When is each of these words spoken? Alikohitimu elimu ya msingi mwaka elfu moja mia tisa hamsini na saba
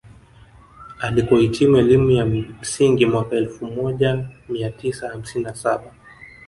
Alikohitimu 0.99 1.77
elimu 1.77 2.11
ya 2.11 2.25
msingi 2.25 3.05
mwaka 3.05 3.35
elfu 3.35 3.65
moja 3.65 4.27
mia 4.49 4.69
tisa 4.71 5.09
hamsini 5.09 5.43
na 5.43 5.55
saba 5.55 5.91